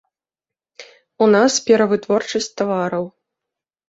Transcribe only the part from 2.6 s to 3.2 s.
тавараў.